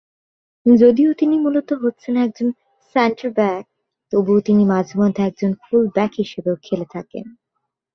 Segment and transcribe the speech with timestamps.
[0.65, 2.47] যদিও তিনি মূলত হচ্ছেন একজন
[2.95, 3.63] সেন্টার-ব্যাক,
[4.13, 7.25] তবুও তিনি মাঝেমধ্যে একজন ফুল-ব্যাক হিসেবেও খেলে থাকেন।